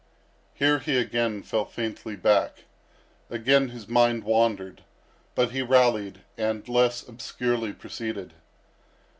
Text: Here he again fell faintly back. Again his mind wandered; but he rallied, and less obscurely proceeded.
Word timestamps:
Here 0.55 0.79
he 0.79 0.97
again 0.97 1.43
fell 1.43 1.63
faintly 1.65 2.15
back. 2.15 2.63
Again 3.29 3.69
his 3.69 3.87
mind 3.87 4.23
wandered; 4.23 4.81
but 5.35 5.51
he 5.51 5.61
rallied, 5.61 6.21
and 6.39 6.67
less 6.67 7.07
obscurely 7.07 7.71
proceeded. 7.71 8.33